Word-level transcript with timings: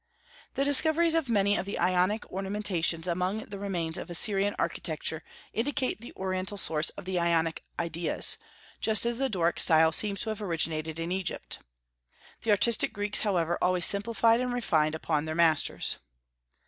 The 0.55 0.65
discoveries 0.65 1.13
of 1.13 1.29
many 1.29 1.55
of 1.55 1.67
the 1.67 1.77
Ionic 1.77 2.25
ornamentations 2.31 3.05
among 3.05 3.45
the 3.51 3.59
remains 3.59 3.99
of 3.99 4.09
Assyrian 4.09 4.55
architecture 4.57 5.23
indicate 5.53 6.01
the 6.01 6.11
Oriental 6.15 6.57
source 6.57 6.89
of 6.97 7.05
the 7.05 7.19
Ionic 7.19 7.63
ideas, 7.77 8.39
just 8.79 9.05
as 9.05 9.19
the 9.19 9.29
Doric 9.29 9.59
style 9.59 9.91
seems 9.91 10.21
to 10.21 10.29
have 10.29 10.41
originated 10.41 10.97
in 10.97 11.11
Egypt. 11.11 11.59
The 12.41 12.49
artistic 12.49 12.93
Greeks, 12.93 13.19
however, 13.21 13.59
always 13.61 13.85
simplified 13.85 14.41
and 14.41 14.51
refined 14.51 14.95
upon 14.95 15.25
their 15.25 15.35
masters. 15.35 15.97